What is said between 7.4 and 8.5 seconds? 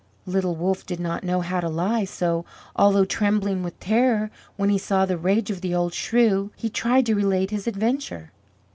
his adventure.